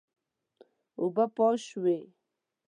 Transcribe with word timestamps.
اوبه 1.01 1.25
پاش 1.35 1.59
شوې. 1.69 1.97